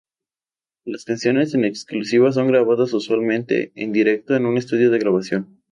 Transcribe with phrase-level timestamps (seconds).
[0.83, 5.61] Las canciones en exclusiva son grabadas usualmente en directo en un estudio de grabación.